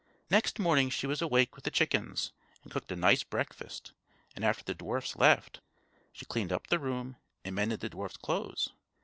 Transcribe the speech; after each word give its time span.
Next 0.31 0.57
morning 0.57 0.89
she 0.89 1.05
was 1.05 1.21
awake 1.21 1.53
with 1.53 1.63
the 1.63 1.69
chickens, 1.69 2.33
and 2.63 2.71
cooked 2.71 2.91
a 2.91 2.95
nice 2.95 3.21
breakfast; 3.23 3.91
and 4.35 4.43
after 4.43 4.63
the 4.63 4.73
dwarfs 4.73 5.15
left, 5.15 5.61
she 6.11 6.25
cleaned 6.25 6.51
up 6.51 6.65
the 6.69 6.79
room 6.79 7.17
and 7.45 7.53
mended 7.53 7.81
the 7.81 7.89
dwarfs' 7.89 8.17
clothes. 8.17 8.71